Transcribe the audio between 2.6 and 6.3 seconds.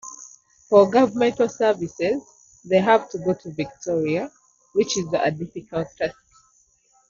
they have to go to Victoria, which is a difficult task.